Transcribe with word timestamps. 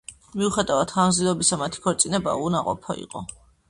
მიუხედავად 0.39 0.93
ხანგრძლივობისა, 0.95 1.61
მათი 1.67 1.87
ქორწინება 1.87 2.37
უნაყოფო 2.51 3.01
იყო. 3.09 3.29